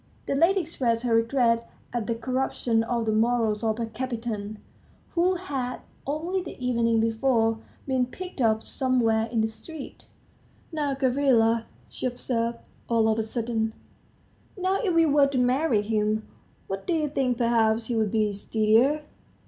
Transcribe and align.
The 0.25 0.33
lady 0.33 0.61
expressed 0.61 1.03
her 1.03 1.13
regret 1.13 1.69
at 1.93 2.07
the 2.07 2.15
corruption 2.15 2.81
of 2.83 3.05
the 3.05 3.11
morals 3.11 3.63
of 3.63 3.75
Kapiton, 3.93 4.57
who 5.11 5.35
had, 5.35 5.81
only 6.07 6.41
the 6.41 6.57
evening 6.57 6.99
before, 6.99 7.59
been 7.85 8.07
picked 8.07 8.41
up 8.41 8.63
somewhere 8.63 9.27
in 9.27 9.41
the 9.41 9.47
street. 9.47 10.05
"Now, 10.71 10.95
Gavrila," 10.95 11.65
she 11.87 12.07
observed, 12.07 12.57
all 12.89 13.07
of 13.09 13.19
a 13.19 13.21
sudden, 13.21 13.73
"now, 14.57 14.81
if 14.81 14.91
we 14.95 15.05
were 15.05 15.27
to 15.27 15.37
marry 15.37 15.83
him, 15.83 16.27
what 16.65 16.87
do 16.87 16.93
you 16.93 17.07
think, 17.07 17.37
perhaps 17.37 17.85
he 17.85 17.95
would 17.95 18.11
be 18.11 18.33
steadier?" 18.33 19.03